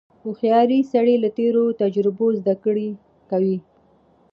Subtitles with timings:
[0.21, 2.87] •هوښیار سړی له تېرو تجربو زدهکړه
[3.29, 3.57] کوي.